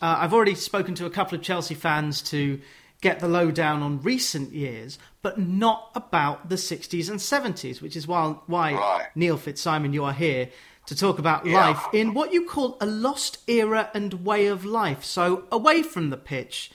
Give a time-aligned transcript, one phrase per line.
[0.00, 2.60] Uh, I've already spoken to a couple of Chelsea fans to
[3.00, 8.06] get the lowdown on recent years, but not about the 60s and 70s, which is
[8.06, 9.06] why, why Right.
[9.14, 10.50] Neil Fitzsimon, you are here
[10.86, 11.68] to talk about Yeah.
[11.68, 15.02] life in what you call a lost era and way of life.
[15.04, 16.70] So away from the pitch.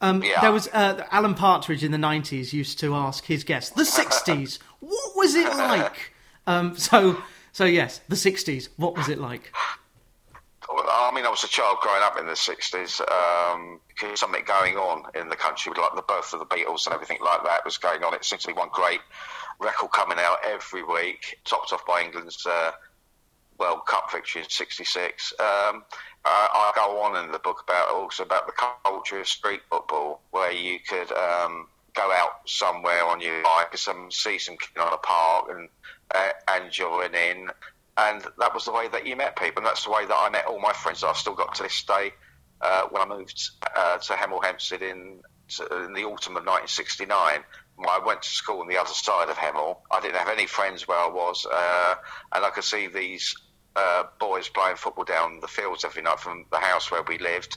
[0.00, 0.40] Um, Yeah.
[0.40, 4.58] There was uh, Alan Partridge in the 90s used to ask his guests, the 60s,
[4.80, 6.12] what was it like?
[6.46, 7.22] Um, so,
[7.52, 9.52] so yes, the 60s, what was it like?
[11.12, 13.02] I mean, I was a child growing up in the 60s.
[13.02, 13.80] Um,
[14.14, 17.44] something going on in the country, like the birth of the Beatles and everything like
[17.44, 18.14] that was going on.
[18.14, 19.00] It seemed to be one great
[19.60, 22.70] record coming out every week, topped off by England's uh,
[23.58, 25.34] World Cup victory in '66.
[25.38, 25.84] Um,
[26.24, 30.22] I, I go on in the book about also about the culture of street football,
[30.30, 34.94] where you could um, go out somewhere on your bike, some see some kid on
[34.94, 35.68] a park, and
[36.14, 37.50] uh, and join in.
[37.96, 40.30] And that was the way that you met people, and that's the way that I
[40.30, 42.12] met all my friends that I've still got to this day.
[42.60, 45.20] Uh, when I moved uh, to Hemel Hempstead in,
[45.70, 47.40] in the autumn of 1969,
[47.88, 49.78] I went to school on the other side of Hemel.
[49.90, 51.94] I didn't have any friends where I was, uh,
[52.32, 53.34] and I could see these
[53.74, 57.56] uh, boys playing football down the fields every night from the house where we lived.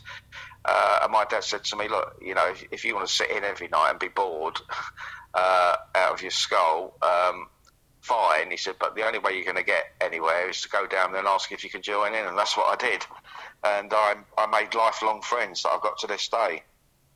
[0.64, 3.14] Uh, and my dad said to me, "Look, you know, if, if you want to
[3.14, 4.58] sit in every night and be bored
[5.34, 7.48] uh, out of your skull, um,
[8.06, 10.86] fine." He said, "But the only way you're going to get anywhere is to go
[10.86, 13.06] down there and ask if you can join in." And that's what I did,
[13.64, 16.64] and I, I made lifelong friends that I've got to this day.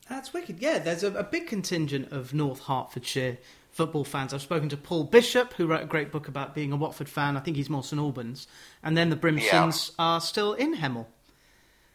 [0.10, 0.60] That's wicked.
[0.60, 3.38] Yeah, there's a, a big contingent of North Hertfordshire
[3.72, 4.34] football fans.
[4.34, 7.38] I've spoken to Paul Bishop, who wrote a great book about being a Watford fan.
[7.38, 8.48] I think he's more St Albans.
[8.82, 11.06] And then the Brimsons are still in Hemel.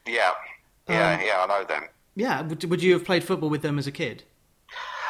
[0.06, 0.30] Yeah,
[0.88, 1.42] yeah, Um, yeah.
[1.42, 1.84] I know them.
[2.14, 4.22] Yeah, would, would you have played football with them as a kid?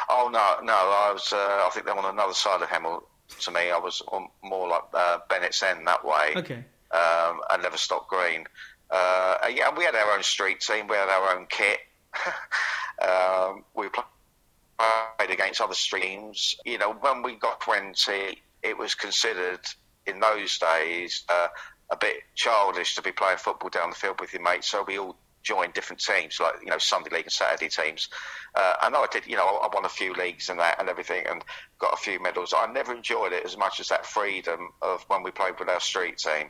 [0.09, 0.73] Oh no, no.
[0.73, 1.31] I was.
[1.31, 3.03] Uh, I think they're on another side of Hemel.
[3.41, 6.33] To me, I was on, more like uh, Bennett's End that way.
[6.35, 6.63] Okay.
[6.91, 8.45] Um, and Leverstock Green.
[8.89, 10.87] Uh, yeah, we had our own street team.
[10.87, 11.79] We had our own kit.
[13.01, 16.55] um, we played against other streams.
[16.65, 19.61] You know, when we got twenty, it was considered
[20.05, 21.47] in those days uh,
[21.89, 24.67] a bit childish to be playing football down the field with your mates.
[24.67, 28.09] So we all joined different teams, like you know Sunday league and Saturday teams.
[28.53, 29.25] Uh, I know I did.
[29.27, 31.43] You know, I won a few leagues and that and everything, and
[31.79, 32.53] got a few medals.
[32.55, 35.79] I never enjoyed it as much as that freedom of when we played with our
[35.79, 36.49] street team,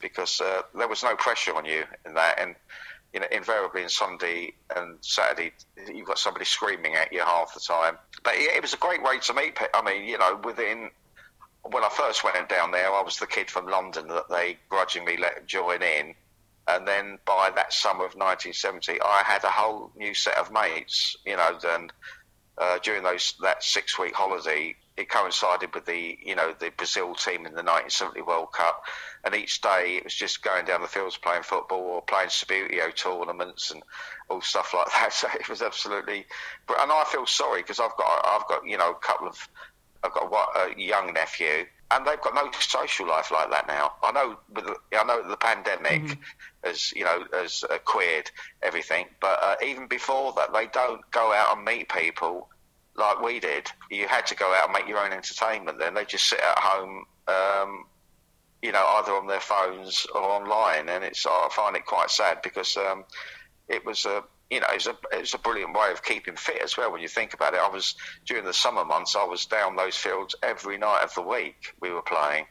[0.00, 2.54] because uh, there was no pressure on you in that, and
[3.12, 5.52] you know, invariably in Sunday and Saturday,
[5.92, 7.96] you've got somebody screaming at you half the time.
[8.22, 9.58] But it, it was a great way to meet.
[9.74, 10.90] I mean, you know, within
[11.62, 15.16] when I first went down there, I was the kid from London that they grudgingly
[15.16, 16.14] let join in.
[16.68, 21.16] And then by that summer of 1970, I had a whole new set of mates,
[21.24, 21.92] you know, and
[22.58, 27.14] uh, during those that six week holiday, it coincided with the you know the Brazil
[27.14, 28.82] team in the 1970 World Cup,
[29.24, 32.94] and each day it was just going down the fields playing football or playing Subbuteo
[32.94, 33.82] tournaments and
[34.28, 35.12] all stuff like that.
[35.12, 36.26] So it was absolutely,
[36.68, 39.48] and I feel sorry because I've got I've got you know a couple of
[40.04, 43.92] I've got what, a young nephew, and they've got no social life like that now.
[44.02, 44.38] I know,
[44.92, 46.18] I know the pandemic
[46.64, 48.30] has, you know, has uh, queered
[48.62, 52.48] everything, but uh, even before that, they don't go out and meet people
[52.94, 53.70] like we did.
[53.90, 55.78] You had to go out and make your own entertainment.
[55.78, 57.84] Then they just sit at home, um,
[58.60, 62.42] you know, either on their phones or online, and it's I find it quite sad
[62.42, 63.04] because um,
[63.68, 66.76] it was a you know, it's a it's a brilliant way of keeping fit as
[66.76, 66.90] well.
[66.90, 67.94] When you think about it, I was
[68.26, 71.74] during the summer months, I was down those fields every night of the week.
[71.80, 72.46] We were playing.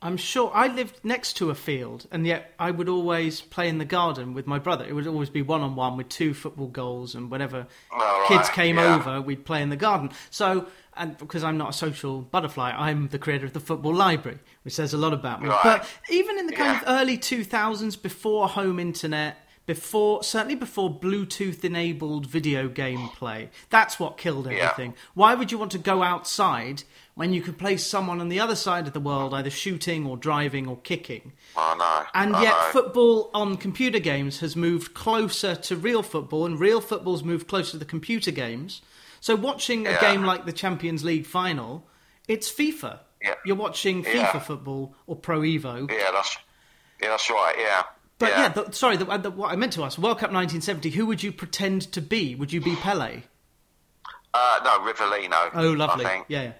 [0.00, 3.78] I'm sure I lived next to a field, and yet I would always play in
[3.78, 4.84] the garden with my brother.
[4.84, 8.48] It would always be one on one with two football goals, and whenever right, kids
[8.50, 8.94] came yeah.
[8.94, 10.10] over, we'd play in the garden.
[10.30, 14.38] So, and because I'm not a social butterfly, I'm the creator of the football library,
[14.62, 15.48] which says a lot about me.
[15.48, 15.60] Right.
[15.64, 16.92] But even in the kind Yeah.
[16.94, 24.00] of early 2000s, before home internet, before certainly before Bluetooth enabled video game play, that's
[24.00, 24.70] what killed Yeah.
[24.72, 24.94] everything.
[25.14, 26.84] Why would you want to go outside
[27.14, 30.16] when you could play someone on the other side of the world, either shooting or
[30.16, 31.32] driving or kicking?
[31.54, 32.06] Oh, I know.
[32.14, 32.68] And I yet, know.
[32.72, 37.72] football on computer games has moved closer to real football, and real football's moved closer
[37.72, 38.80] to the computer games.
[39.20, 41.86] So, watching a game like the Champions League final,
[42.26, 43.00] it's FIFA.
[43.22, 43.34] Yeah.
[43.44, 44.30] You're watching Yeah.
[44.32, 45.90] FIFA football or Pro Evo.
[45.90, 46.38] yeah, that's
[47.02, 47.54] yeah, that's right.
[47.58, 47.82] Yeah.
[48.18, 50.90] But yeah, yeah, the, sorry, the, the, what I meant to ask World Cup 1970,
[50.90, 52.34] who would you pretend to be?
[52.34, 53.22] Would you be Pele?
[54.34, 55.50] Uh, no, Rivellino.
[55.54, 56.04] Oh, lovely.
[56.04, 56.24] I think.
[56.28, 56.52] Yeah, yeah.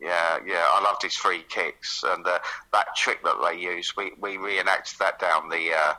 [0.00, 2.38] Yeah, yeah, I loved his free kicks and uh,
[2.72, 3.92] that trick that they used.
[3.98, 5.94] We we reenacted that down the uh,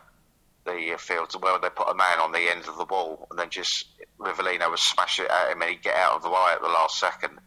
[0.65, 3.51] the field where they put a man on the end of the wall and then
[3.51, 3.85] just
[4.19, 6.67] Rivellino would smash it at him and he'd get out of the way at the
[6.67, 7.37] last second.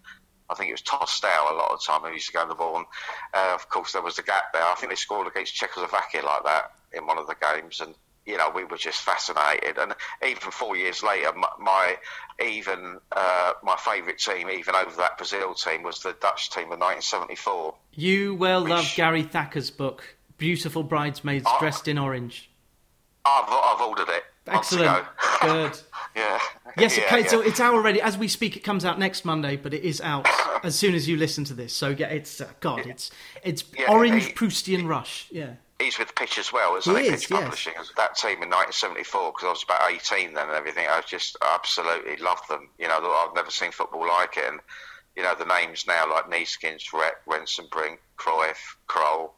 [0.49, 2.03] I think it was tossed out a lot of the time.
[2.07, 2.87] He used to go in the ball, and
[3.35, 4.63] uh, of course there was the gap there.
[4.63, 7.95] I think they scored against Czechoslovakia like that in one of the games, and
[8.27, 9.79] you know, we were just fascinated.
[9.79, 9.95] And
[10.27, 11.97] even four years later, my, my
[12.45, 16.81] even uh, my favourite team, even over that Brazil team, was the Dutch team of
[16.81, 17.75] 1974.
[17.93, 22.51] You well which, love Gary Thacker's book, Beautiful Bridesmaids I, Dressed in Orange.
[23.25, 24.25] I've, I've ordered it.
[24.47, 25.07] Excellent.
[25.41, 25.79] Good.
[26.15, 26.39] yeah.
[26.77, 27.29] Yes, yeah, okay, yeah.
[27.29, 28.01] so it's out already.
[28.01, 30.27] As we speak, it comes out next Monday, but it is out
[30.63, 31.73] as soon as you listen to this.
[31.73, 33.11] So yeah, it's uh, God, it's
[33.43, 35.29] it's Orange Proustian Rush.
[35.31, 37.05] Yeah he's with Pitch as well, isn't he?
[37.05, 37.11] he?
[37.11, 37.43] Pitch yes.
[37.43, 37.73] Publishing.
[37.97, 40.87] That team in 1974, because I was about 18 then and everything.
[40.89, 42.69] I just absolutely loved them.
[42.79, 44.45] You know, I've never seen football like it.
[44.49, 44.61] And,
[45.17, 49.31] you know, the names now like Neeskens, Rep, Rensenbrink, Cruyff, Krol.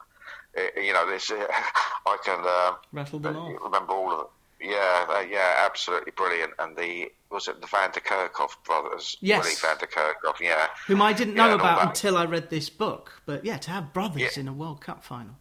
[0.56, 1.46] Eh, you know, this, uh,
[2.06, 3.62] I can uh, Rattle them off.
[3.62, 4.26] remember all of them.
[4.58, 6.52] Yeah, yeah, absolutely brilliant.
[6.58, 9.18] And the was it the Van der Kerkhoff brothers?
[9.20, 10.40] Yes, Willy Van der Kerkhoff.
[10.40, 13.20] Yeah, whom I didn't know yeah, about until I read this book.
[13.26, 14.40] But yeah, to have brothers yeah.
[14.40, 15.34] in a World Cup final.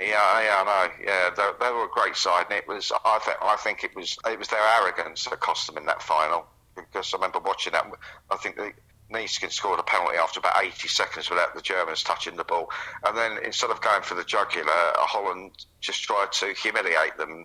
[0.00, 0.92] Yeah, yeah, I know.
[1.04, 2.90] Yeah, they, they, were a great side, and it was.
[3.04, 3.36] I think.
[3.42, 4.18] I think it was.
[4.26, 6.46] It was their arrogance that cost them in that final.
[6.74, 7.86] Because I remember watching that.
[8.30, 8.72] I think the
[9.12, 12.70] Neeskens scored a penalty after about 80 seconds without the Germans touching the ball,
[13.06, 17.44] and then instead of going for the jugular, Holland just tried to humiliate them,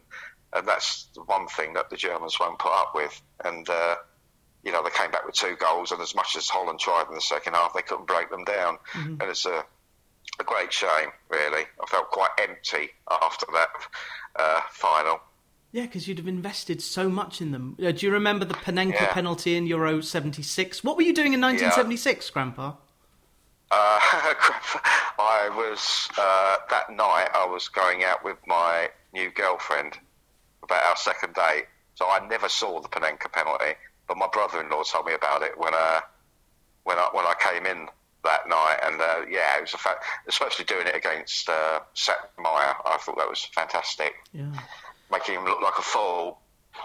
[0.53, 3.21] and that's the one thing that the Germans won't put up with.
[3.43, 3.95] And uh,
[4.63, 7.15] you know, they came back with two goals, and as much as Holland tried in
[7.15, 8.77] the second half, they couldn't break them down.
[8.93, 9.21] Mm-hmm.
[9.21, 9.65] And it's a
[10.39, 11.63] a great shame, really.
[11.81, 13.69] I felt quite empty after that
[14.35, 15.19] uh, final.
[15.71, 17.75] Yeah, because you'd have invested so much in them.
[17.83, 19.13] Uh, do you remember the Panenka yeah.
[19.13, 20.83] penalty in Euro 76?
[20.83, 22.33] What were you doing in 1976, yeah.
[22.33, 22.73] Grandpa?
[23.71, 23.99] Uh,
[25.19, 29.97] I was, uh, that night, I was going out with my new girlfriend
[30.63, 31.65] about our second date.
[31.95, 33.73] So I never saw the Panenka penalty,
[34.07, 36.01] but my brother in law told me about it when, uh,
[36.83, 37.87] when, I, when I came in
[38.25, 40.03] that night, and uh, yeah, it was a fact.
[40.27, 41.79] Especially doing it against uh,
[42.37, 44.13] Maier, I thought that was fantastic.
[44.33, 44.51] Yeah,
[45.11, 46.39] making him look like a fool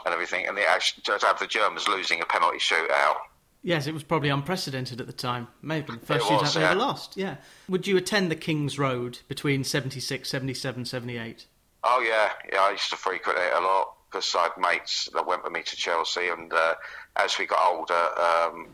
[0.04, 3.16] and everything, and the actually to have the Germans losing a penalty shootout.
[3.62, 5.48] Yes, it was probably unprecedented at the time.
[5.60, 7.16] Maybe the first shootout they ever lost.
[7.16, 7.36] Yeah.
[7.68, 11.46] Would you attend the King's Road between 76, 77, 78?
[11.84, 12.30] Oh, yeah.
[12.50, 15.52] Yeah, I used to frequent it a lot because I had mates that went with
[15.52, 16.28] me to Chelsea.
[16.28, 16.74] And uh,
[17.16, 18.68] as we got older, um,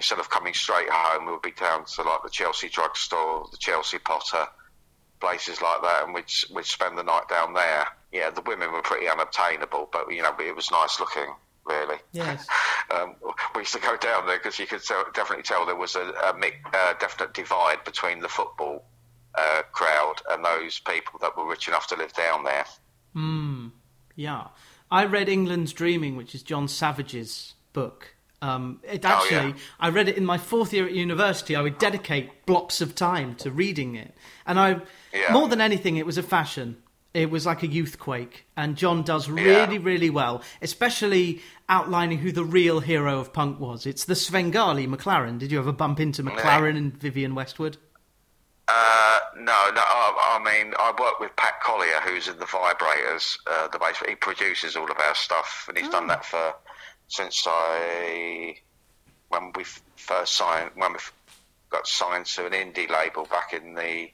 [0.00, 3.58] instead of coming straight home, we would be down to like the Chelsea drugstore, the
[3.58, 4.46] Chelsea Potter,
[5.20, 7.86] places like that, and we'd we'd spend the night down there.
[8.10, 11.34] Yeah, the women were pretty unobtainable, but you know, it was nice looking.
[11.66, 12.46] Really, yes.
[12.90, 13.14] um,
[13.54, 16.00] we used to go down there because you could tell, definitely tell there was a,
[16.00, 18.82] a uh, definite divide between the football
[19.34, 22.64] uh, crowd and those people that were rich enough to live down there.
[23.12, 23.68] Hmm.
[24.16, 24.46] Yeah,
[24.90, 29.54] I read England's Dreaming, which is John Savage's book, um, it actually, oh, yeah.
[29.78, 31.54] I read it in my fourth year at university.
[31.54, 34.14] I would dedicate blocks of time to reading it,
[34.46, 34.80] and I,
[35.12, 35.32] yeah.
[35.32, 36.78] more than anything, it was a fashion.
[37.12, 39.82] It was like a youth quake, and John does really, yeah.
[39.82, 43.84] really well, especially outlining who the real hero of punk was.
[43.84, 45.38] It's the Svengali McLaren.
[45.38, 47.76] Did you ever bump into McLaren and Vivienne Westwood?
[48.68, 49.82] Uh, no, no.
[49.84, 53.96] I, I, mean, I work with Pat Collier, who's in the Vibrators, uh, the bass.
[54.08, 55.92] He produces all of our stuff, and he's oh.
[55.92, 56.54] done that for
[57.10, 58.54] since I
[59.28, 59.64] when we
[59.96, 60.98] first signed when we
[61.68, 64.10] got signed to an indie label back in the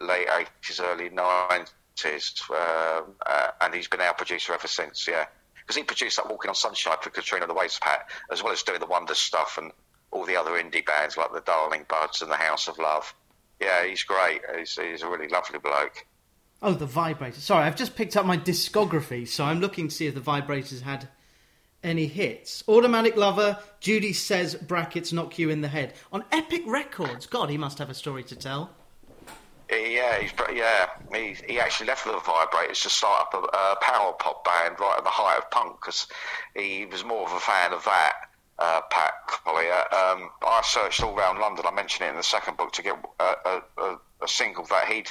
[0.00, 5.08] late eighties, early nineties, uh, uh, and he's been our producer ever since.
[5.08, 5.26] Yeah,
[5.56, 8.62] because he produced that Walking on Sunshine for Katrina the Waves Pat, as well as
[8.62, 9.72] doing the Wonder stuff and
[10.10, 13.14] all the other indie bands like the Darling Buds and the House of Love.
[13.60, 14.42] Yeah, he's great.
[14.58, 16.04] He's, he's a really lovely bloke.
[16.62, 17.40] Oh, the Vibrators.
[17.40, 20.82] Sorry, I've just picked up my discography, so I'm looking to see if the Vibrators
[20.82, 21.08] had
[21.84, 22.64] any hits.
[22.68, 25.94] Automatic Lover, Judy says brackets knock you in the head.
[26.12, 28.70] On Epic Records, God, he must have a story to tell.
[29.70, 30.88] Yeah, he's yeah.
[31.12, 34.96] He, he actually left the Vibrators to start up a, a power pop band right
[34.98, 36.06] at the height of punk because
[36.54, 38.12] he was more of a fan of that.
[38.56, 39.84] Uh, Pat Collier.
[39.92, 41.64] Um, I searched all around London.
[41.66, 45.10] I mentioned it in the second book to get a, a, a single that he'd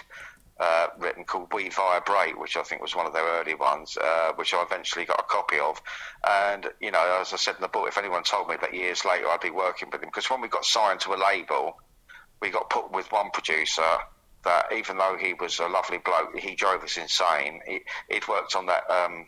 [0.63, 4.31] uh, written called We Vibrate, which I think was one of their early ones, uh,
[4.35, 5.81] which I eventually got a copy of.
[6.27, 9.03] And, you know, as I said in the book, if anyone told me that years
[9.03, 11.79] later I'd be working with him, because when we got signed to a label,
[12.41, 13.81] we got put with one producer
[14.45, 17.61] that even though he was a lovely bloke, he drove us insane.
[17.67, 18.89] He, would worked on that.
[18.89, 19.25] Um,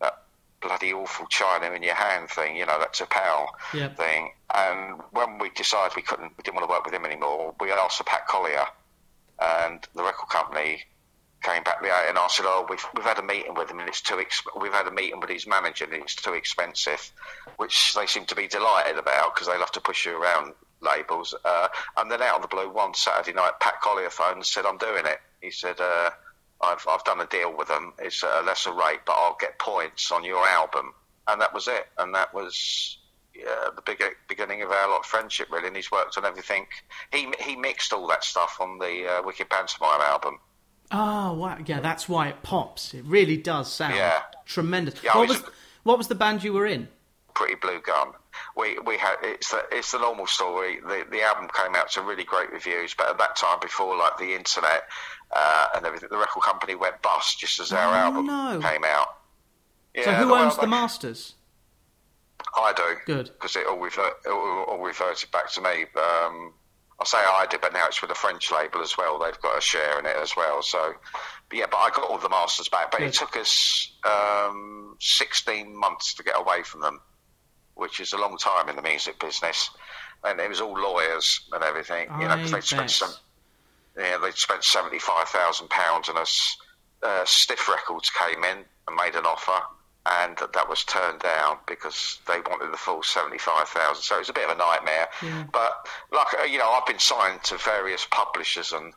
[0.00, 0.22] that
[0.60, 3.96] bloody awful China in your hand thing, you know, that T'Pau yep.
[3.96, 4.30] thing.
[4.54, 7.70] And when we decided we couldn't, we didn't want to work with him anymore, we
[7.70, 8.66] asked for Pat Collier,
[9.40, 10.82] and the record company
[11.42, 14.00] came back and I said, "Oh, we've we've had a meeting with him and it's
[14.00, 17.12] too exp- we've had a meeting with his manager and it's too expensive,"
[17.56, 21.34] which they seem to be delighted about because they love to push you around labels.
[21.44, 24.66] Uh, and then out of the blue, one Saturday night, Pat Collier phoned and said,
[24.66, 26.10] "I'm doing it." He said, uh,
[26.60, 27.92] I've I've done a deal with them.
[27.98, 30.92] It's a lesser rate, but I'll get points on your album,
[31.26, 31.86] and that was it.
[31.98, 32.98] And that was
[33.38, 35.68] yeah, the big, beginning of our lot friendship, really.
[35.68, 36.66] And he's worked on everything.
[37.12, 40.38] He he mixed all that stuff on the uh, Wicked Pantomime album.
[40.90, 41.58] Oh wow!
[41.64, 42.94] Yeah, that's why it pops.
[42.94, 44.22] It really does sound Yeah.
[44.46, 44.94] tremendous.
[45.02, 45.42] Yeah, what was
[45.84, 46.88] what was the band you were in?
[47.34, 48.08] Pretty Blue Gun.
[48.56, 50.80] We we had it's the it's the normal story.
[50.80, 54.16] The the album came out to really great reviews, but at that time, before like
[54.18, 54.84] the internet
[55.30, 58.58] uh, and everything, the record company went bust just as our Oh, album no.
[58.62, 59.08] came out.
[59.94, 61.34] so Yeah, who well, owns the they- masters?
[62.56, 62.96] I do.
[63.06, 63.26] Good.
[63.26, 65.86] Because it all, refer, it all, all reverted back to me.
[65.96, 66.52] Um,
[67.00, 69.18] I say I did, but now it's with a French label as well.
[69.18, 70.62] They've got a share in it as well.
[70.62, 70.94] So,
[71.48, 72.90] but yeah, but I got all the masters back.
[72.90, 73.08] But Good.
[73.08, 77.00] it took us um, 16 months to get away from them,
[77.74, 79.70] which is a long time in the music business.
[80.24, 83.12] And it was all lawyers and everything, you know, because they'd spent some,
[83.96, 86.56] yeah, they'd spent seventy-five thousand pounds on us.
[87.00, 89.62] Uh, Stiff Records came in and made an offer,
[90.10, 94.02] and that was turned down because they wanted the full seventy-five thousand.
[94.02, 95.08] So it was a bit of a nightmare.
[95.22, 95.44] Yeah.
[95.52, 98.92] But like uh, you know, I've been signed to various publishers and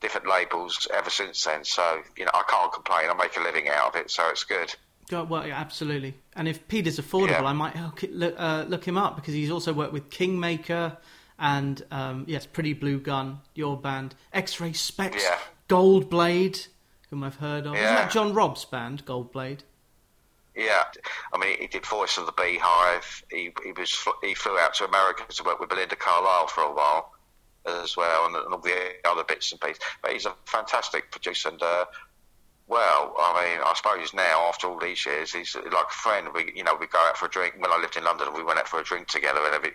[0.00, 1.64] different labels ever since then.
[1.64, 3.10] So you know, I can't complain.
[3.10, 4.74] I make a living out of it, so it's good.
[5.10, 6.14] Well, yeah, absolutely.
[6.34, 7.44] And if Peter's affordable, Yeah.
[7.44, 7.76] I might
[8.10, 10.96] look, uh, look him up because he's also worked with Kingmaker
[11.38, 15.38] and um, yes, Pretty Blue Gun, your band, X-Ray Spex, Yeah.
[15.68, 16.66] Goldblade,
[17.10, 17.74] whom I've heard of.
[17.76, 19.60] Isn't that John Robb's band, Goldblade?
[20.56, 20.84] Yeah,
[21.34, 23.24] I mean, he did Voice of the Beehive.
[23.30, 26.72] He he was he flew out to America to work with Belinda Carlisle for a
[26.72, 27.12] while
[27.66, 29.82] as well, and, and all the other bits and pieces.
[30.00, 31.84] But he's a fantastic producer, and uh,
[32.68, 36.28] well, I mean, I suppose now after all these years, he's like a friend.
[36.32, 37.56] We you know we go out for a drink.
[37.58, 39.72] When I lived in London, we went out for a drink together, and every,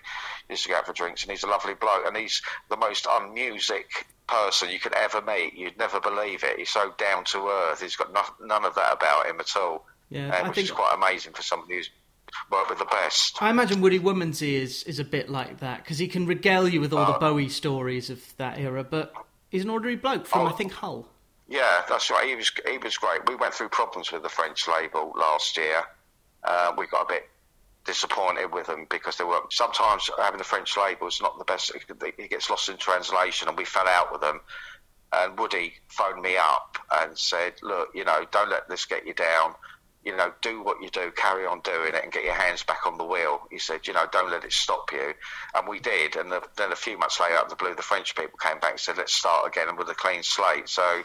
[0.50, 1.21] used to go out for drinks.
[1.21, 3.85] And he's a lovely bloke, and he's the most unmusic
[4.25, 5.53] person you could ever meet.
[5.53, 6.57] You'd never believe it.
[6.57, 7.81] He's so down to earth.
[7.81, 10.65] He's got no, none of that about him at all Yeah, uh, I which think
[10.65, 11.89] is quite amazing for somebody who's
[12.51, 13.41] worked with the best.
[13.41, 16.80] I imagine Woody Woodmansey is is a bit like that because he can regale you
[16.82, 17.13] with all Oh.
[17.13, 19.13] the Bowie stories of that era, but
[19.50, 20.48] he's an ordinary bloke from Oh.
[20.48, 21.08] I think Hull.
[21.48, 22.27] Yeah, that's right.
[22.27, 23.27] He was he was great.
[23.27, 25.82] We went through problems with the French label last year.
[26.44, 27.30] Uh, we got a bit
[27.84, 31.72] disappointed with them because they were sometimes having the French label is not the best.
[31.74, 34.39] It gets lost in translation, and we fell out with them.
[35.13, 39.13] And Woody phoned me up and said, "Look, you know, don't let this get you
[39.13, 39.56] down.
[40.03, 42.86] You know, do what you do, carry on doing it, and get your hands back
[42.88, 45.13] on the wheel." He said, "You know, don't let it stop you."
[45.55, 46.15] And we did.
[46.15, 48.60] And the, then a few months later, out of the blue, the French people came
[48.60, 51.03] back and said, "Let's start again and with a clean slate." So,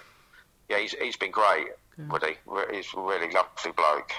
[0.70, 1.66] yeah, he's he's been great,
[2.08, 2.36] Woody.
[2.72, 4.12] He's a really lovely bloke.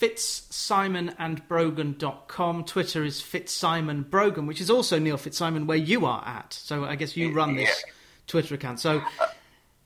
[0.00, 2.64] FitzSimonandBrogan.com.
[2.64, 6.52] Twitter is FitzSimonBrogan, which is also Neil Fitzsimon, where you are at.
[6.52, 7.92] So I guess you run this Yeah.
[8.26, 8.80] Twitter account.
[8.80, 9.26] So uh,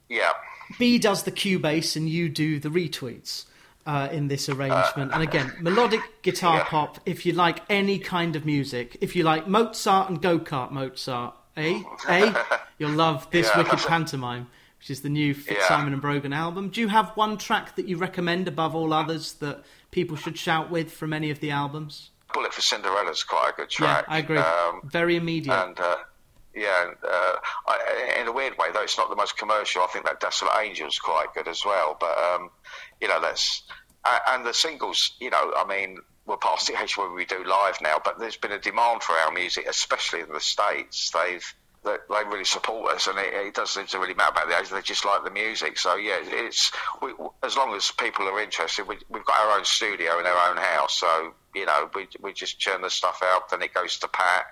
[0.08, 0.32] Yeah.
[0.78, 3.44] Bee does the Cubase and you do the retweets
[3.86, 5.12] uh, in this arrangement.
[5.12, 6.64] and again, melodic guitar Yeah.
[6.64, 7.00] pop.
[7.06, 11.34] If you like any kind of music, if you like Mozart and go kart Mozart,
[11.56, 11.82] eh?
[12.08, 12.34] eh?
[12.78, 14.48] You'll love this Yeah, wicked pantomime.
[14.78, 16.68] Which is the new Fitzsimon and Brogan album.
[16.68, 20.70] Do you have one track that you recommend above all others that people should shout
[20.70, 22.10] with from any of the albums?
[22.34, 24.04] Bullet for Cinderella's quite a good track.
[24.06, 24.36] Yeah, I agree.
[24.36, 25.54] Um, Very immediate.
[25.54, 25.96] and uh,
[26.54, 29.82] yeah, uh, I, in a weird way, though it's not the most commercial.
[29.82, 31.96] I think that Desolate Angel's quite good as well.
[31.99, 32.50] But um,
[33.00, 33.62] you know, that's
[34.28, 35.12] and the singles.
[35.20, 38.37] You know, I mean, we're past the age where we do live now, but there's
[38.37, 41.11] been a demand for our music, especially in the states.
[41.11, 44.49] They've they, they really support us, and it, it doesn't seem to really matter about
[44.49, 44.70] the age.
[44.70, 45.78] They just like the music.
[45.78, 49.64] So yeah, it's we, as long as people are interested, we, we've got our own
[49.64, 50.99] studio in our own house.
[50.99, 54.46] So you know, we we just churn the stuff out, then it goes to Pat,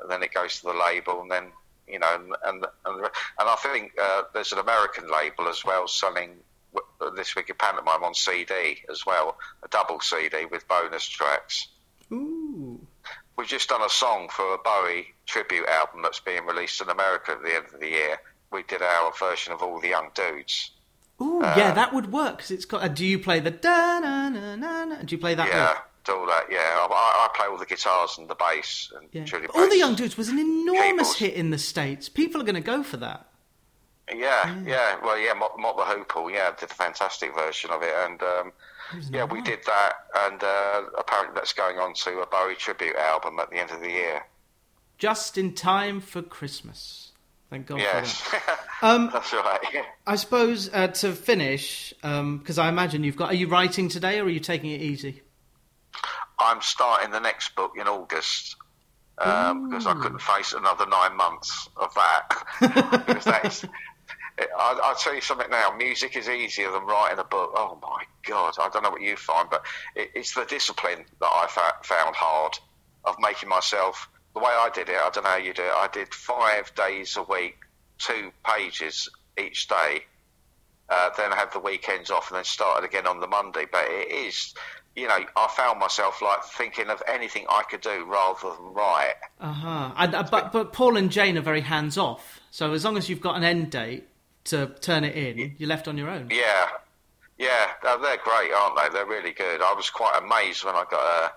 [0.00, 1.46] and then it goes to the label, and then
[1.88, 5.86] you know, and and and, and I think uh, there's an American label as well
[5.88, 6.30] selling
[6.74, 11.68] w- this wicked pantomime on CD as well, a double CD with bonus tracks.
[12.12, 12.80] Ooh.
[13.36, 17.32] We've just done a song for a Bowie tribute album that's being released in America
[17.32, 18.16] at the end of the year.
[18.50, 20.70] We did our version of All the Young Dudes.
[21.20, 22.82] Ooh, Uh, yeah, that would work because it's got.
[22.82, 25.02] Uh, do you play the da na na na na?
[25.02, 25.48] Do you play that?
[25.48, 25.82] yeah, bit?
[26.08, 26.46] All that.
[26.50, 29.24] Yeah, I, I play all the guitars and the bass and Yeah.
[29.24, 29.76] Julie All the.
[29.76, 31.16] Young Dudes was an enormous Keyboards.
[31.16, 32.08] hit in the states.
[32.08, 33.26] People are going to go for that.
[34.14, 34.96] Yeah, yeah.
[35.02, 38.52] Well, yeah, Mott, Mott the Hoople, yeah, did a fantastic version of it, and um,
[39.10, 39.94] yeah, we did that,
[40.26, 43.80] and uh, apparently that's going on to a Bowie tribute album at the end of
[43.80, 44.22] the year.
[44.98, 47.10] Just in time for Christmas.
[47.50, 48.58] Thank God Yes, for that.
[48.82, 49.60] Um, that's right.
[49.72, 49.82] Yeah.
[50.06, 53.30] I suppose uh, to finish, because I imagine you've got.
[53.32, 55.22] Are you writing today, or are you taking it easy?
[56.38, 58.56] I'm starting the next book in August
[59.18, 63.04] um, because I couldn't face another nine months of that.
[63.06, 63.64] because that is
[64.38, 65.74] I, I'll tell you something now.
[65.76, 67.52] Music is easier than writing a book.
[67.54, 68.54] Oh my god!
[68.60, 69.64] I don't know what you find, but
[69.94, 72.58] it, it's the discipline that I fa- found hard
[73.04, 74.96] of making myself the way I did it.
[74.96, 75.72] I don't know how you do it.
[75.74, 77.56] I did five days a week,
[77.98, 80.04] two pages each day.
[80.88, 83.64] Uh, then I had the weekends off, and then started again on the Monday.
[83.70, 84.54] But it is,
[84.96, 89.14] you know, I found myself like thinking of anything I could do rather than write.
[89.38, 90.24] Uh huh.
[90.30, 92.40] But but Paul and Jane are very hands off.
[92.50, 94.08] So as long as you've got an end date
[94.44, 96.28] to turn it in, you're left on your own.
[96.30, 96.68] Yeah,
[97.38, 98.88] yeah, they're, great, aren't they?
[98.92, 99.60] They're really good.
[99.60, 101.34] I was quite amazed when I got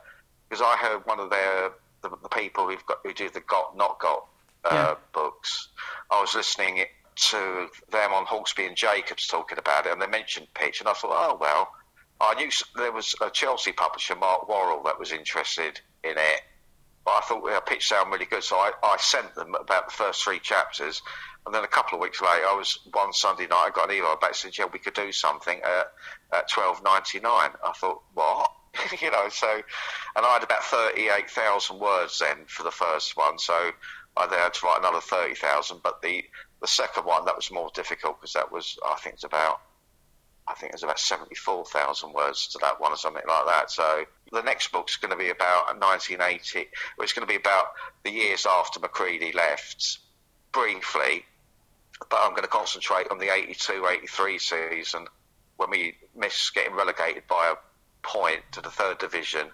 [0.47, 3.41] because uh, I heard one of their the, the people who've got who do the
[3.41, 4.25] got not got
[4.63, 4.95] uh, yeah.
[5.13, 5.67] books.
[6.09, 6.85] I was listening
[7.15, 10.93] to them on Hawksbee and Jacobs talking about it, and they mentioned pitch, and I
[10.93, 11.73] thought, oh well.
[12.21, 16.41] I knew there was a Chelsea publisher, Mark Worrall, that was interested in it,
[17.05, 19.93] but I thought their pitch sounded really good, so I, I sent them about the
[19.93, 21.01] first three chapters,
[21.45, 23.95] and then a couple of weeks later, I was one Sunday night, I got an
[23.95, 25.91] email back saying, "Yeah, we could do something at,
[26.33, 27.51] at twelve ninety nine.
[27.63, 28.51] I thought, what?
[29.01, 29.61] you know, so,
[30.15, 33.71] and I had about 38,000 words then for the first one, so
[34.17, 35.81] I then had to write another 30,000.
[35.83, 36.23] But the,
[36.61, 39.61] the second one, that was more difficult because that was, I think it's about,
[40.49, 43.69] I think there's about 74,000 words to that one or something like that.
[43.69, 46.67] So the next book's going to be about 1980.
[46.99, 47.67] It's going to be about
[48.03, 49.99] the years after McCreadie left,
[50.51, 51.23] briefly,
[52.09, 55.05] but I'm going to concentrate on the 82 83 season
[55.57, 59.49] when we missed getting relegated by a point to the third division.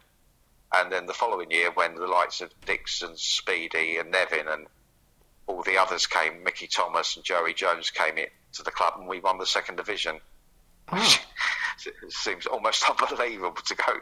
[0.74, 4.68] And then the following year, when the likes of Dixon, Speedie, and Nevin, and
[5.48, 9.08] all the others came, Mickey Thomas and Joey Jones came in to the club, and
[9.08, 10.20] we won the second division.
[10.92, 11.18] Oh.
[11.86, 13.94] it seems almost unbelievable to go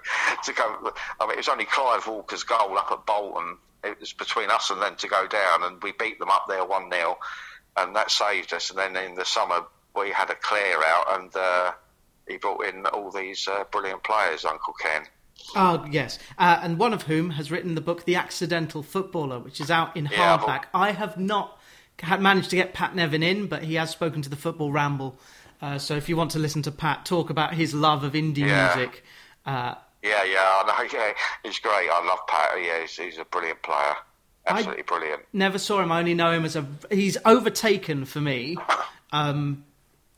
[0.44, 0.94] to go.
[1.20, 3.58] I mean, it was only Clive Walker's goal up at Bolton.
[3.84, 6.64] It was between us and them to go down, and we beat them up there
[6.64, 7.18] one 0
[7.78, 8.70] and that saved us.
[8.70, 11.72] And then in the summer, we had a clear out, and uh,
[12.28, 15.04] he brought in all these uh, brilliant players, Uncle Ken.
[15.56, 19.60] Oh yes, uh, and one of whom has written the book *The Accidental Footballer*, which
[19.60, 20.66] is out in yeah, hardback.
[20.74, 21.60] I have not
[22.20, 25.18] managed to get Pat Nevin in, but he has spoken to the Football Ramble.
[25.64, 28.40] Uh, so if you want to listen to Pat talk about his love of indie
[28.40, 28.76] yeah.
[28.76, 29.04] music,
[29.46, 31.90] uh, yeah, yeah, I know, yeah, he's great.
[31.90, 32.62] I love Pat.
[32.62, 33.96] Yeah, he's, he's a brilliant player.
[34.46, 35.22] Absolutely I brilliant.
[35.32, 35.92] Never saw him.
[35.92, 36.68] I only know him as a.
[36.92, 38.58] He's overtaken for me.
[39.16, 39.64] Um,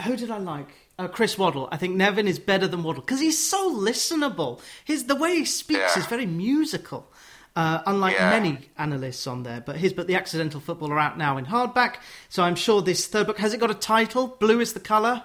[0.05, 0.69] who did I like?
[0.97, 1.67] uh, Chris Waddle.
[1.71, 4.61] I think Nevin is better than Waddle because he's so listenable.
[4.83, 5.99] His the way he speaks yeah.
[5.99, 7.11] is very musical.
[7.55, 8.31] Uh, unlike yeah.
[8.31, 11.95] many analysts on there, but his but the accidental footballer out now in hardback.
[12.27, 14.27] So I'm sure this third book has it got a title?
[14.27, 15.23] Blue is the color.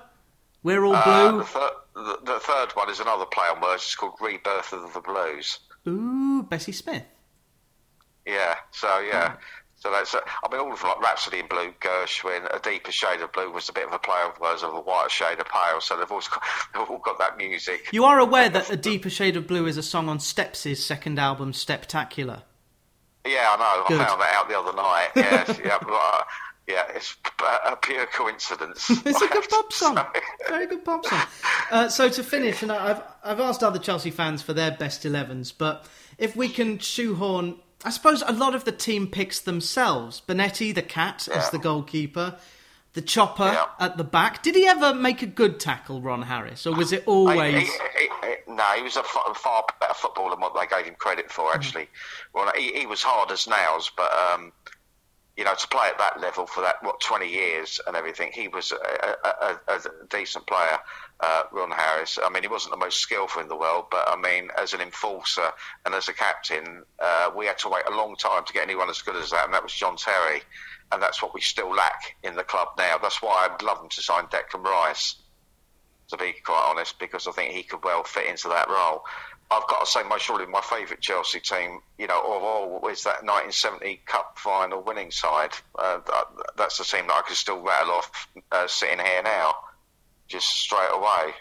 [0.63, 1.13] We're all uh, blue.
[1.13, 3.83] Uh, the, thir- the, the, third one is another play on words.
[3.85, 5.59] It's called Rebirth of the Blues.
[5.89, 7.05] Ooh, Bessie Smith.
[8.27, 8.55] Yeah.
[8.73, 9.37] So yeah.
[9.37, 9.41] Oh.
[9.81, 12.93] So that's, uh, I mean, all of them, like Rhapsody in Blue, Gershwin, A Deeper
[12.93, 15.41] Shade of Blue was a bit of a play on words of a whiter shade
[15.41, 16.43] of pale, so they've, always got,
[16.75, 17.89] they've all got that music.
[17.91, 21.19] You are aware that A Deeper Shade of Blue is a song on Steps' second
[21.19, 22.43] album, Steptacular?
[23.27, 23.85] Yeah, I know.
[23.89, 24.01] Good.
[24.03, 25.09] I found that out the other night.
[25.17, 26.25] Yes, yeah, but, uh,
[26.71, 27.17] yeah, it's
[27.67, 28.91] a pure coincidence.
[29.07, 29.99] it's a good pop song.
[30.49, 31.23] Very good pop song.
[31.71, 35.53] Uh, so to finish, and I've I've asked other Chelsea fans for their best 11s,
[35.57, 35.87] but
[36.19, 40.21] if we can shoehorn I suppose a lot of the team picks themselves.
[40.27, 41.39] Bonetti, the cat, yeah.
[41.39, 42.37] as the goalkeeper.
[42.93, 43.67] The chopper yeah.
[43.79, 44.43] at the back.
[44.43, 47.55] Did he ever make a good tackle, Ron Harris, or was it always?
[47.55, 50.87] He, he, he, no, he was a far, far, better footballer than what they gave
[50.87, 51.55] him credit for.
[51.55, 51.89] Actually, mm.
[52.35, 54.53] well, he, was hard as nails, but um,
[55.37, 58.49] you know, to play at that level for that what twenty years and everything, he
[58.49, 60.79] was a, a, a, decent player
[61.23, 62.19] uh, Ron Harris.
[62.23, 64.81] I mean, he wasn't the most skillful in the world, but I mean, as an
[64.81, 65.51] enforcer
[65.85, 68.89] and as a captain, uh, we had to wait a long time to get anyone
[68.89, 70.43] as good as that, and that was John Terry.
[70.93, 72.99] And that's what we still lack in the club now.
[72.99, 75.17] That's why I'd love him to sign Declan Rice,
[76.09, 79.05] to be quite honest, because I think he could well fit into that role.
[79.51, 83.03] I've got to say, my surely my favourite Chelsea team, you know, of all is
[83.03, 85.51] that 1970 Cup final winning side.
[85.77, 86.25] Uh, that,
[86.57, 89.55] that's the team that I can still rattle off uh, sitting here now
[90.29, 91.35] just straight away.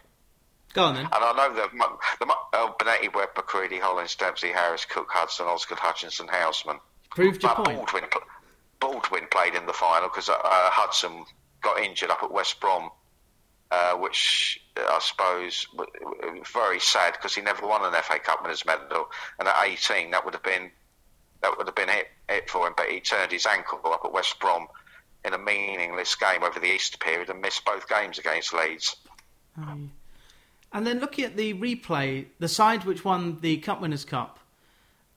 [0.73, 1.05] Go on then.
[1.05, 5.45] And I know that the, the uh, Bonetti, Webb, McCreadie, Hollins, Dempsey, Harris, Cooke, Hudson,
[5.45, 6.79] Osgood, Hutchinson, Houseman.
[7.11, 7.77] Proved your point.
[7.77, 8.03] Baldwin,
[8.79, 11.25] Baldwin played in the final because uh, uh, Hudson
[11.61, 12.89] got injured up at West Brom,
[13.71, 15.67] uh, which uh, I suppose
[16.53, 20.25] very sad because he never won an FA Cup winners' medal, and at 18 that
[20.25, 20.71] would have been
[21.41, 22.73] that would have been it, it for him.
[22.75, 24.67] But he turned his ankle up at West Brom
[25.25, 28.95] in a meaningless game over the Easter period and missed both games against Leeds.
[30.71, 34.39] and then looking at the replay, the side which won the Cup Winners' Cup,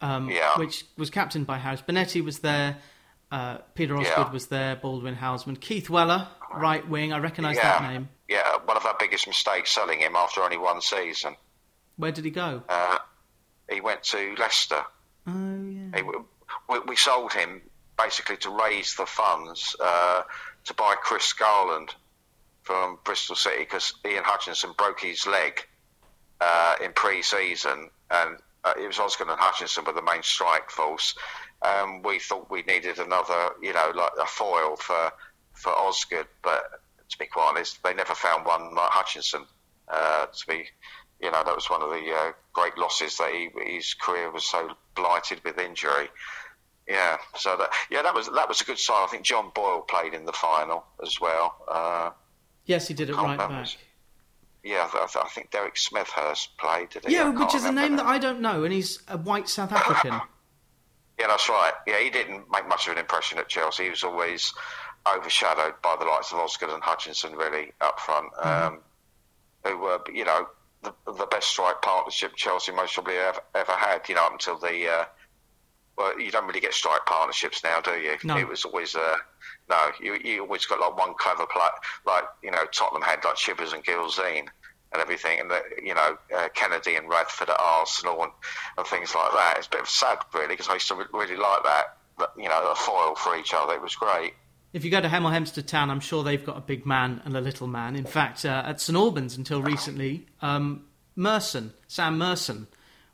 [0.00, 0.58] um, yeah.
[0.58, 2.78] which was captained by Harris, Bonetti was there.
[3.30, 4.32] Uh, Peter Osgood yeah.
[4.32, 7.14] was there, Baldwin Houseman, Keith Weller, right wing.
[7.14, 7.78] I recognise yeah.
[7.78, 8.08] that name.
[8.32, 11.36] Yeah, one of our biggest mistakes selling him after only one season.
[11.98, 12.62] Where did he go?
[12.66, 12.96] Uh,
[13.70, 14.82] he went to Leicester.
[15.26, 15.96] Oh yeah.
[15.96, 17.60] He, we, we, sold him
[17.98, 20.22] basically to raise the funds uh,
[20.64, 21.94] to buy Chris Garland
[22.62, 25.66] from Bristol City because Ian Hutchinson broke his leg
[26.40, 31.14] uh, in pre-season, and uh, it was Osgood and Hutchinson were the main strike force.
[31.60, 35.12] Um, we thought we needed another, you know, like a foil for
[35.52, 36.62] for Osgood, but
[37.12, 39.44] to be quite honest, they never found one like Hutchinson.
[39.88, 40.64] Uh, to be,
[41.20, 44.44] you know, that was one of the uh, great losses that he, his career was
[44.44, 46.08] so blighted with injury.
[46.88, 49.04] Yeah, so that yeah, that was that was a good sign.
[49.04, 51.54] I think John Boyle played in the final as well.
[51.68, 52.10] Uh,
[52.64, 53.68] yes, he did it right back.
[54.64, 56.90] Yeah, I, I, think Derek Smethurst played.
[56.90, 57.14] Did he?
[57.14, 60.12] Yeah, which is a name that I don't know, and he's a white South African.
[61.18, 61.72] yeah, that's right.
[61.86, 63.84] Yeah, he didn't make much of an impression at Chelsea.
[63.84, 64.52] He was always
[65.06, 68.74] overshadowed by the likes of Osgood and Hutchinson, really up front, mm-hmm.
[68.74, 68.78] um,
[69.64, 70.46] who were, you know,
[70.82, 74.08] the, the, best strike partnership Chelsea most probably ever, ever had.
[74.08, 75.04] You know, up until the uh,
[75.96, 78.16] well, you don't really get strike partnerships now, do you?
[78.24, 78.36] No.
[78.36, 79.16] It was always uh,
[79.68, 79.90] no.
[80.00, 81.68] You you always got like one clever play,
[82.06, 84.48] like you know Tottenham had like Chivers and Gilzean
[84.92, 88.32] and everything, and the, you know uh, Kennedy and Radford at Arsenal and,
[88.78, 89.54] and things like that.
[89.58, 91.96] It's a bit of sad, really, because I used to really like that.
[92.18, 93.72] But, you know, a foil for each other.
[93.72, 94.34] It was great.
[94.72, 97.36] If you go to Hemel Hempstead Town, I'm sure they've got a big man and
[97.36, 97.94] a little man.
[97.94, 102.66] In fact, uh, at St Albans until recently, um, Merson, Sam Merson,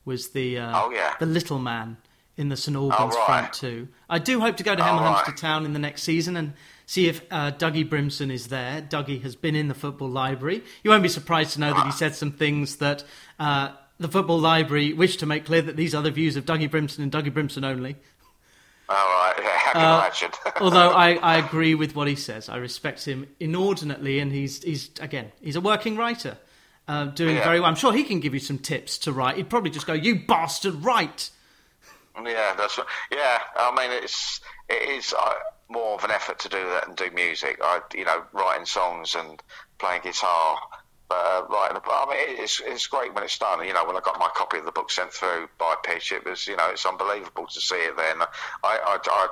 [0.04, 1.14] was the uh, oh, yeah.
[1.18, 1.96] the little man
[2.36, 3.26] in the St Albans right.
[3.26, 3.88] front too.
[4.08, 5.36] I do hope to go to Hemel oh, Hempstead right.
[5.36, 6.54] Town in the next season and
[6.86, 8.80] see if uh, Dougie Brimson is there.
[8.80, 10.62] Dougie has been in the football library.
[10.84, 13.04] You won't be surprised to know that he said some things that
[13.40, 16.70] uh, the football library wish to make clear that these are the views of Dougie
[16.70, 17.96] Brimson and Dougie Brimson only.
[18.88, 20.30] All right, I can uh, imagine.
[20.60, 24.90] although I, I agree with what he says, I respect him inordinately, and he's he's
[25.00, 26.38] again he's a working writer,
[26.86, 27.44] uh, doing yeah.
[27.44, 27.68] very well.
[27.68, 29.36] I'm sure he can give you some tips to write.
[29.36, 31.30] He'd probably just go, "You bastard, write."
[32.16, 32.78] Yeah, that's
[33.12, 33.38] yeah.
[33.56, 35.34] I mean, it's it is uh,
[35.68, 37.58] more of an effort to do that and do music.
[37.62, 39.42] I, you know, writing songs and
[39.78, 40.58] playing guitar.
[41.08, 43.66] But uh, writing, I mean, it's it's great when it's done.
[43.66, 46.24] You know, when I got my copy of the book sent through by Pitch, it
[46.24, 47.96] was you know it's unbelievable to see it.
[47.96, 48.26] Then I,
[48.62, 49.28] I, I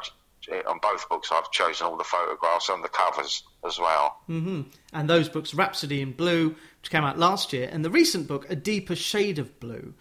[0.69, 4.21] on both books, I've chosen all the photographs and the covers as well.
[4.29, 4.63] Mm-hmm.
[4.93, 8.47] And those books, Rhapsody in Blue, which came out last year, and the recent book,
[8.49, 9.95] A Deeper Shade of Blue,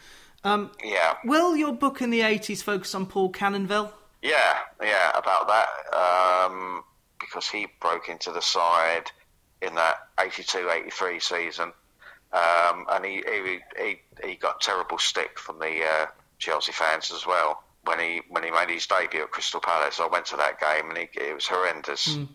[0.45, 1.15] um, yeah.
[1.25, 3.91] Will your book in the 80s focus on Paul Canoville?
[4.21, 6.47] Yeah, yeah, about that.
[6.47, 6.83] Um,
[7.19, 9.11] because he broke into the side
[9.61, 11.73] in that 82 83 season.
[12.33, 16.05] Um, and he, he, he, he, got terrible stick from the uh,
[16.37, 19.99] Chelsea fans as well when he when he made his debut at Crystal Palace.
[20.01, 22.15] I went to that game and he, it was horrendous.
[22.15, 22.27] Mm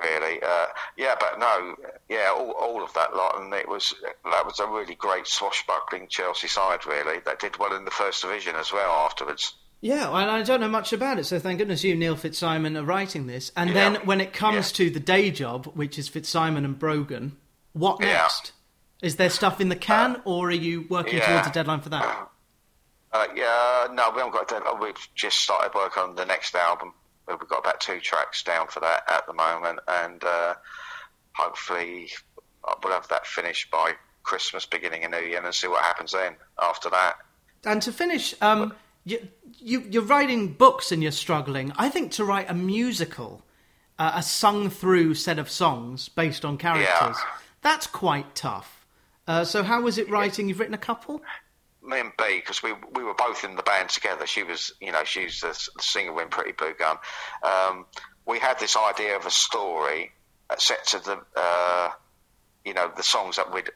[0.00, 0.42] really.
[0.42, 1.76] Uh, yeah, but no,
[2.08, 6.08] yeah, all, all of that lot, and it was that was a really great swashbuckling
[6.08, 7.20] Chelsea side, really.
[7.20, 9.54] That did well in the first division as well afterwards.
[9.80, 12.84] Yeah, and I don't know much about it, so thank goodness you, Neil Fitzsimon, are
[12.84, 13.50] writing this.
[13.56, 13.74] And yeah.
[13.74, 14.76] then when it comes yeah.
[14.76, 17.36] to the day job, which is Fitzsimon and Brogan,
[17.72, 18.52] what next?
[19.02, 21.88] Is there stuff in the can, uh, or are you working towards a deadline for
[21.88, 22.28] that?
[23.12, 24.80] Uh, yeah, no, we haven't got a deadline.
[24.80, 26.92] We've just started work on the next album
[27.38, 30.54] we've got about two tracks down for that at the moment, and uh,
[31.32, 32.10] hopefully
[32.82, 36.36] we'll have that finished by Christmas, beginning of New Year, and see what happens then
[36.60, 37.16] after that.
[37.64, 38.74] And to finish, um,
[39.10, 41.72] you, you, you're writing books and you're struggling.
[41.76, 43.42] I think to write a musical,
[43.98, 46.86] uh, a sung through set of songs based on characters,
[47.18, 47.38] yeah.
[47.62, 48.86] that's quite tough.
[49.26, 50.48] Uh, so, how was it writing?
[50.48, 51.22] You've written a couple?
[51.82, 54.26] me and Bee, because we we were both in the band together.
[54.26, 56.96] She was, you know, she's the, the singer in Pretty Blue Gun.
[57.42, 57.86] Um,
[58.26, 60.12] we had this idea of a story
[60.58, 61.90] set to the, uh,
[62.64, 63.70] you know, the songs that we'd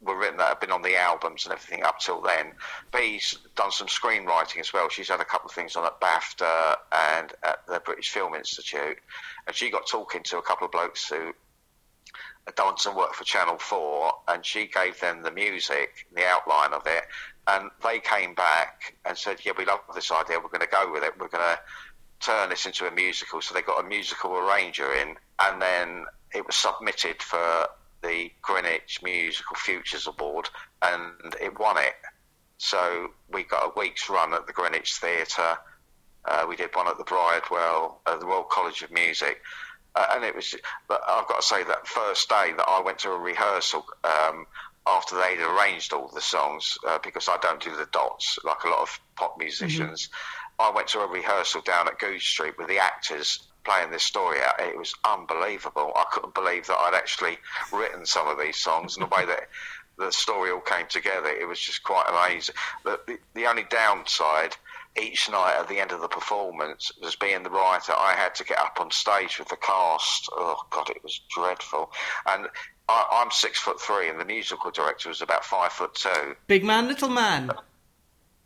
[0.00, 2.52] were written that have been on the albums and everything up till then.
[2.92, 4.88] Bee's done some screenwriting as well.
[4.88, 6.76] She's had a couple of things on at BAFTA
[7.16, 8.98] and at the British Film Institute,
[9.46, 11.32] and she got talking to a couple of blokes who
[12.46, 16.72] had done some work for Channel Four, and she gave them the music, the outline
[16.72, 17.04] of it,
[17.46, 20.38] and they came back and said, "Yeah, we love this idea.
[20.38, 21.18] We're going to go with it.
[21.18, 21.60] We're going to
[22.20, 26.46] turn this into a musical." So they got a musical arranger in, and then it
[26.46, 27.68] was submitted for
[28.02, 30.48] the Greenwich Musical Futures Award,
[30.82, 31.94] and it won it.
[32.58, 35.58] So we got a week's run at the Greenwich Theatre.
[36.24, 39.40] Uh, we did one at the Bridewell, uh, the Royal College of Music.
[39.94, 40.54] Uh, and it was,
[40.86, 44.46] but I've got to say that first day that I went to a rehearsal, um,
[44.86, 48.68] after they'd arranged all the songs, uh, because I don't do the dots like a
[48.68, 50.08] lot of pop musicians.
[50.08, 50.72] Mm-hmm.
[50.72, 54.38] I went to a rehearsal down at Goodge Street with the actors, playing this story
[54.40, 55.92] out, it was unbelievable.
[55.94, 57.38] I couldn't believe that I'd actually
[57.72, 59.48] written some of these songs and the way that
[59.98, 61.28] the story all came together.
[61.28, 62.54] It was just quite amazing.
[62.84, 64.56] The, the, the only downside
[64.98, 68.44] each night at the end of the performance, as being the writer, I had to
[68.44, 70.28] get up on stage with the cast.
[70.32, 71.90] Oh God, it was dreadful.
[72.26, 72.48] And
[72.88, 76.36] I, am six foot three, and the musical director was about five foot two.
[76.46, 77.50] Big man, little man.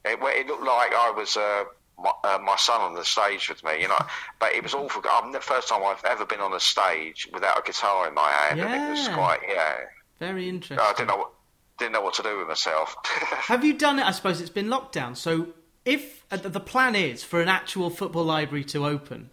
[0.05, 1.37] It, it looked like I was.
[1.37, 1.65] Uh,
[2.03, 3.99] my, uh, my, son on the stage with me, you know.
[4.39, 5.03] But it was all for.
[5.09, 8.31] I'm the first time I've ever been on a stage without a guitar in my
[8.31, 8.73] hand, yeah.
[8.73, 9.77] and it was quite yeah.
[10.19, 10.79] Very interesting.
[10.79, 11.33] I didn't know what
[11.79, 12.95] didn't know what to do with myself.
[13.05, 14.07] Have you done it?
[14.07, 15.17] I suppose it's been lockdown.
[15.17, 15.49] So
[15.85, 19.31] if uh, the plan is for an actual football library to open,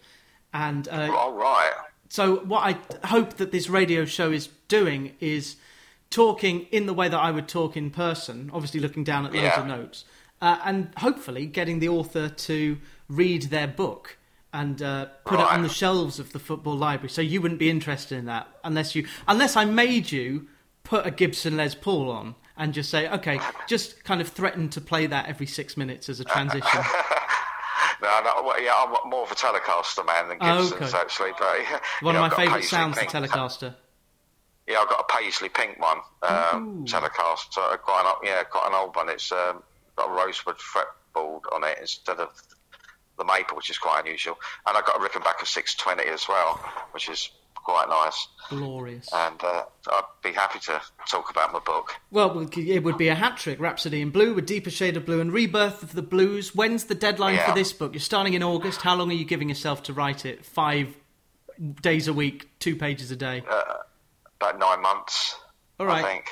[0.53, 1.73] and uh, all right.
[2.09, 5.57] So what I hope that this radio show is doing is
[6.09, 9.43] talking in the way that I would talk in person, obviously looking down at loads
[9.43, 9.59] yeah.
[9.59, 10.05] of notes,
[10.41, 14.17] uh, and hopefully getting the author to read their book
[14.53, 15.45] and uh, put right.
[15.45, 17.09] it on the shelves of the football library.
[17.09, 20.47] So you wouldn't be interested in that unless you, unless I made you
[20.83, 24.81] put a Gibson Les Paul on and just say, okay, just kind of threaten to
[24.81, 26.61] play that every six minutes as a transition.
[28.01, 30.97] no, no, yeah, I'm more of a Telecaster man than Gibson's oh, okay.
[30.97, 31.31] actually.
[31.37, 33.75] But yeah, one yeah, of my favourite sounds, the Telecaster.
[34.67, 38.95] Yeah, I've got a Paisley Pink one, um, Telecaster, quite an, yeah, quite an old
[38.95, 39.09] one.
[39.09, 39.63] It's um,
[39.99, 42.29] got a rosewood fretboard on it instead of
[43.17, 44.37] the maple, which is quite unusual.
[44.67, 46.55] And I've got a Rickenbacker 620 as well,
[46.91, 48.27] which is quite nice.
[48.49, 49.09] Glorious.
[49.13, 51.95] And uh, I'd be happy to talk about my book.
[52.11, 55.19] Well, it would be a hat trick Rhapsody in Blue, A Deeper Shade of Blue,
[55.19, 56.55] and Rebirth of the Blues.
[56.55, 57.47] When's the deadline yeah.
[57.47, 57.93] for this book?
[57.93, 58.81] You're starting in August.
[58.81, 60.45] How long are you giving yourself to write it?
[60.45, 60.95] Five
[61.81, 63.43] days a week, two pages a day?
[63.49, 63.63] Uh,
[64.39, 65.35] about nine months.
[65.77, 66.03] All right.
[66.03, 66.25] I think.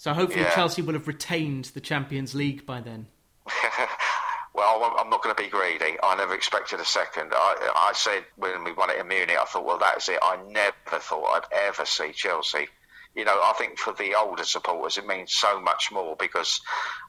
[0.00, 0.54] So hopefully yeah.
[0.54, 3.06] Chelsea will have retained the Champions League by then.
[4.54, 5.98] well, I'm not going to be greedy.
[6.02, 7.32] I never expected a second.
[7.34, 10.18] I, I said when we won it in Munich, I thought, well, that's it.
[10.22, 12.68] I never thought I'd ever see Chelsea.
[13.14, 16.62] You know, I think for the older supporters, it means so much more because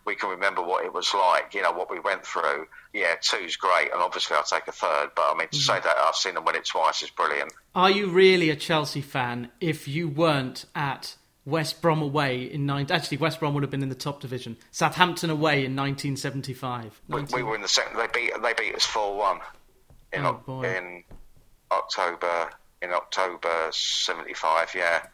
[0.06, 2.68] we can remember what it was like, you know, what we went through.
[2.94, 5.76] Yeah, two's great, and obviously I'll take a third, but I mean, to mm-hmm.
[5.76, 7.54] say that I've seen them win it twice is brilliant.
[7.74, 12.88] Are you really a Chelsea fan if you weren't at West Brom away in nine.
[12.90, 14.58] Actually, West Brom would have been in the top division.
[14.72, 17.02] Southampton away in 1975.
[17.08, 17.98] We, we were in the second.
[17.98, 18.34] They beat.
[18.42, 19.40] They beat us four one
[20.14, 21.04] in oh, in
[21.72, 22.50] October
[22.82, 24.74] in October 75.
[24.76, 25.06] Yeah.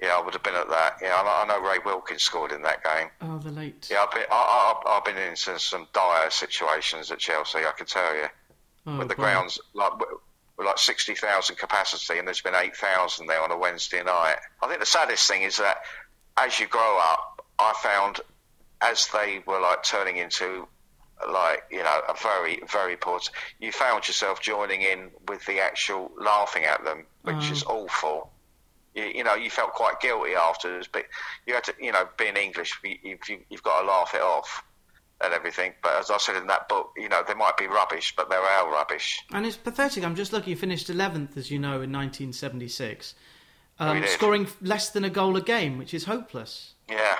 [0.00, 0.98] Yeah, I would have been at that.
[1.02, 3.08] Yeah, I know, Ray Wilkins scored in that game.
[3.20, 3.88] Oh, the late.
[3.90, 7.58] Yeah, I've been, I, have been in some dire situations at Chelsea.
[7.58, 8.26] I can tell you,
[8.86, 9.22] oh, with the boy.
[9.22, 9.92] grounds like
[10.58, 14.36] with like 60,000 capacity, and there's been 8,000 there on a Wednesday night.
[14.60, 15.78] I think the saddest thing is that
[16.36, 18.20] as you grow up, I found
[18.80, 20.66] as they were like turning into
[21.32, 23.18] like you know a very very poor
[23.58, 27.50] you found yourself joining in with the actual laughing at them which mm.
[27.50, 28.30] is awful
[28.94, 31.04] you, you, know you felt quite guilty afterwards but
[31.44, 33.18] you had to you know being english you, you,
[33.50, 34.62] you've got to laugh it off
[35.22, 35.72] and everything.
[35.82, 38.40] But as I said in that book, you know, they might be rubbish, but they're
[38.40, 39.20] our rubbish.
[39.32, 40.04] And it's pathetic.
[40.04, 40.50] I'm just looking.
[40.50, 43.14] You finished 11th, as you know, in 1976,
[43.78, 46.74] um, scoring less than a goal a game, which is hopeless.
[46.88, 47.16] Yeah,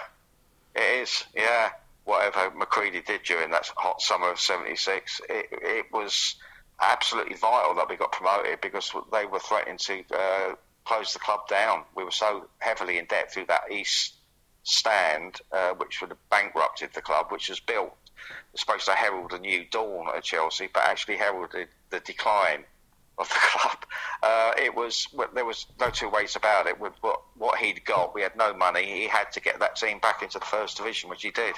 [0.74, 1.24] it is.
[1.34, 1.70] Yeah,
[2.04, 6.36] whatever McCreadie did during that hot summer of '76, it, it was
[6.80, 11.40] absolutely vital that we got promoted because they were threatening to uh, close the club
[11.48, 11.82] down.
[11.94, 14.14] We were so heavily in debt through that East
[14.62, 17.96] stand, uh, which would have bankrupted the club, which was built.
[18.52, 22.64] was supposed to herald a new dawn at Chelsea, but actually heralded the decline
[23.18, 23.78] of the club.
[24.22, 26.78] Uh, it was there was no two ways about it.
[26.80, 28.84] With what, what he'd got, we had no money.
[28.84, 31.54] He had to get that team back into the first division, which he did.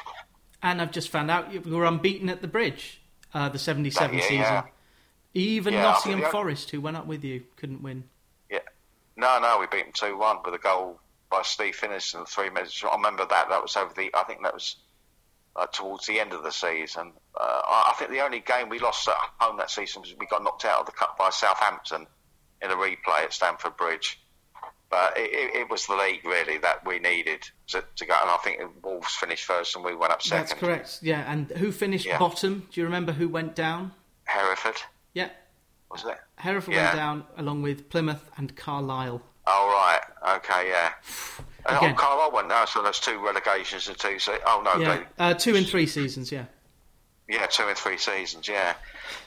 [0.62, 3.00] And I've just found out you were unbeaten at the Bridge,
[3.32, 4.38] uh, the '77 season.
[4.38, 4.62] Yeah.
[5.32, 8.04] Even yeah, Nottingham Forest, who went up with you, couldn't win.
[8.50, 8.58] Yeah,
[9.16, 10.98] no, no, we beat them two one with a goal
[11.30, 12.82] by Steve Finnis in three minutes.
[12.84, 13.48] I remember that.
[13.48, 14.10] That was over the.
[14.14, 14.76] I think that was
[15.56, 17.12] uh, towards the end of the season.
[17.38, 20.42] Uh, I think the only game we lost at home that season was we got
[20.42, 22.06] knocked out of the cup by Southampton
[22.62, 24.20] in a replay at Stamford Bridge.
[24.90, 28.28] But it, it, it was the league really that we needed to, to, go, and
[28.28, 30.48] I think Wolves finished first and we went up second.
[30.48, 30.98] That's correct.
[31.00, 32.18] Yeah, and who finished yeah.
[32.18, 32.66] bottom?
[32.72, 33.92] Do you remember who went down?
[34.24, 34.82] Hereford.
[35.14, 35.28] Yeah.
[35.92, 36.18] Was it?
[36.36, 36.86] Hereford yeah.
[36.86, 39.22] went down along with Plymouth and Carlisle.
[39.46, 40.00] Oh right,
[40.36, 40.92] okay, yeah.
[41.66, 41.92] Again.
[41.92, 44.18] Oh, Carlisle went now, so that's two relegations and two.
[44.18, 45.04] Se- oh no, yeah.
[45.18, 46.46] uh, two and three seasons, yeah.
[47.28, 48.74] Yeah, two and three seasons, yeah.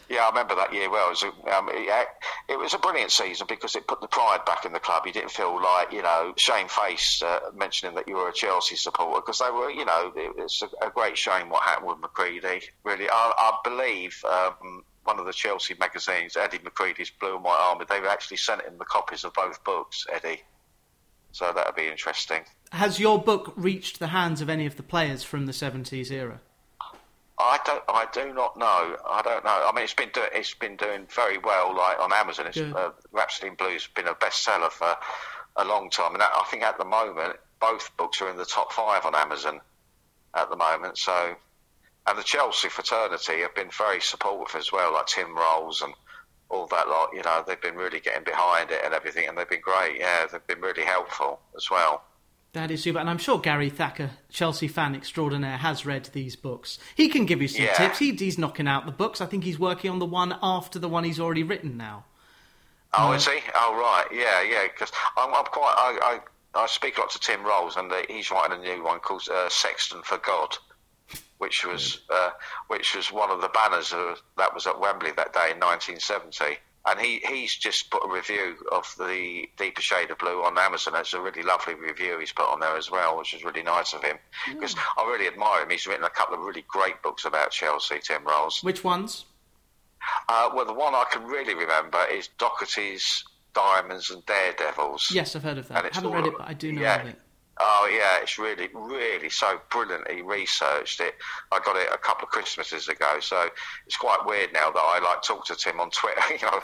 [0.09, 1.07] Yeah, I remember that year well.
[1.07, 2.07] It was, a, um, it,
[2.49, 5.03] it, was a brilliant season because it put the pride back in the club.
[5.05, 8.75] You didn't feel like, you know, shame face uh, mentioning that you were a Chelsea
[8.75, 11.97] supporter because they were, you know, it, it's a, a, great shame what happened with
[11.99, 12.63] McCreadie.
[12.83, 17.59] Really, I, I believe um, one of the Chelsea magazines, Eddie McCreadie's Blue and White
[17.59, 17.85] Army.
[17.87, 20.41] They've actually sent him the copies of both books, Eddie.
[21.34, 22.43] So that'll be interesting.
[22.72, 26.39] Has your book reached the hands of any of the players from the 70s era?
[27.39, 27.84] I don't.
[27.89, 28.96] I do not know.
[29.10, 29.67] I don't know.
[29.67, 32.46] I mean, it's been do, it's been doing very well, like on Amazon.
[32.48, 34.96] It's, uh, Rhapsody in Blue's been a bestseller for
[35.56, 38.72] a long time, and I think at the moment both books are in the top
[38.72, 39.60] five on Amazon
[40.36, 40.98] at the moment.
[41.00, 41.36] So,
[42.06, 45.93] and the Chelsea fraternity have been very supportive as well, like Tim Rolls and
[46.49, 47.10] all that lot.
[47.13, 49.99] You know, they've been really getting behind it and everything, and they've been great.
[49.99, 52.03] Yeah, they've been really helpful as well.
[52.53, 56.77] That is super, and I'm sure Gary Thacker, Chelsea fan extraordinaire, has read these books.
[56.95, 57.73] He can give you some yeah.
[57.73, 57.97] tips.
[57.97, 59.21] He, he's knocking out the books.
[59.21, 62.06] I think he's working on the one after the one he's already written now.
[62.93, 63.39] Oh, uh, is he?
[63.56, 64.06] Oh, right.
[64.12, 64.67] Yeah, yeah.
[64.71, 65.73] Because I'm, I'm, quite.
[65.75, 66.19] I,
[66.56, 69.27] I, I speak a lot to Tim Rolls, and he's writing a new one called
[69.34, 70.56] uh, Sexton for God,
[71.38, 72.32] which was uh,
[72.67, 76.58] which was one of the banners of, that was at Wembley that day in 1970
[76.86, 80.95] and he, he's just put a review of the Deeper Shade of Blue on Amazon.
[80.97, 83.93] It's a really lovely review he's put on there as well, which is really nice
[83.93, 84.17] of him
[84.49, 84.82] because mm.
[84.97, 85.69] I really admire him.
[85.69, 88.60] He's written a couple of really great books about Chelsea, Tim Rolls.
[88.63, 89.26] Which ones?
[90.28, 93.23] Uh, well, the one I can really remember is Docherty's
[93.54, 95.12] Diamonds and Daredevils.
[95.13, 95.86] Yes, I've heard of that.
[95.86, 97.19] I haven't read it, but I do know yeah, of it.
[97.59, 100.99] Oh yeah, it's really, really so brilliantly researched.
[100.99, 101.13] It.
[101.51, 103.47] I got it a couple of Christmases ago, so
[103.85, 106.21] it's quite weird now that I like talk to Tim on Twitter.
[106.31, 106.61] You know,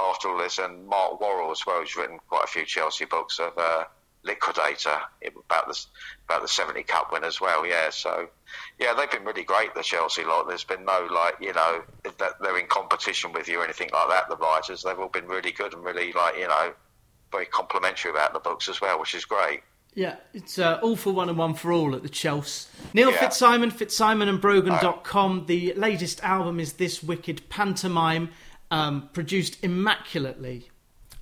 [0.00, 3.38] after all this, and Mark Worrall as well, who's written quite a few Chelsea books
[3.38, 3.84] of uh,
[4.24, 5.86] Liquidator about the
[6.28, 7.64] about the seventy Cup win as well.
[7.64, 8.28] Yeah, so
[8.78, 9.74] yeah, they've been really great.
[9.74, 10.48] The Chelsea lot.
[10.48, 11.82] There's been no like you know
[12.18, 14.28] that they're in competition with you or anything like that.
[14.28, 16.72] The writers, they've all been really good and really like you know
[17.30, 19.60] very complimentary about the books as well, which is great.
[19.94, 22.68] Yeah, it's uh, all for one and one for all at the Chelsea.
[22.94, 23.18] Neil yeah.
[23.18, 25.38] Fitzsimon, fitzsimonandbrogan.com.
[25.38, 25.44] Hi.
[25.46, 28.30] The latest album is This Wicked Pantomime,
[28.72, 30.68] um, produced immaculately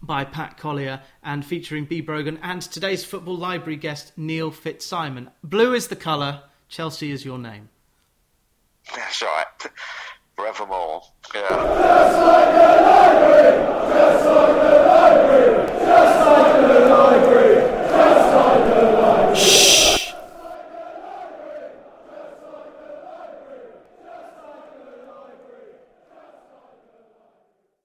[0.02, 5.28] by Pat Collier and featuring Bee Brogan and today's Football Library guest, Neil Fitzsimon.
[5.44, 7.68] Blue is the colour, Chelsea is your name.
[8.96, 9.46] That's right.
[10.34, 11.02] Forevermore.
[11.34, 11.48] Yeah.
[11.48, 13.52] Just like the library!
[13.92, 15.68] Just like the library!
[15.68, 17.61] Just like the library!
[19.34, 19.81] Shh.